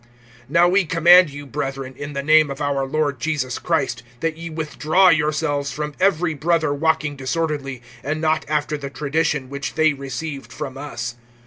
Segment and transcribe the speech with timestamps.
[0.51, 4.49] (6)Now we command you, brethren, in the name of our Lord Jesus Christ, that ye
[4.49, 10.51] withdraw yourselves from every brother walking disorderly, and not after the tradition[3:6] which they received
[10.51, 11.17] from us.